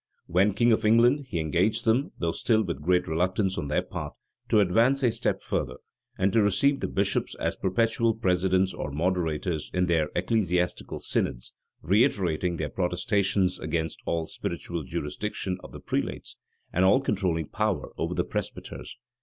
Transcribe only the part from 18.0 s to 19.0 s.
the presbyters.